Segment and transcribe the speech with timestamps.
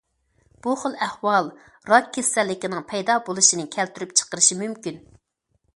[0.67, 1.51] بۇ خىل ئەھۋال
[1.91, 5.01] راك كېسەللىكىنىڭ پەيدا بولۇشىنى كەلتۈرۈپ چىقىرىشى مۇمكىن.